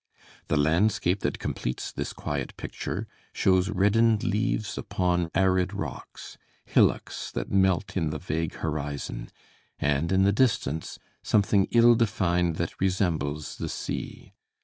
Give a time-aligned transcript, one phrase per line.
[0.47, 7.51] The landscape that completes this quiet picture shows reddened leaves upon arid rocks; hillocks that
[7.51, 9.29] melt in the vague horizon,
[9.77, 14.33] and in the distance, something ill defined that resembles the sea.